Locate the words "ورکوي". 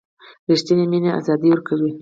1.49-1.89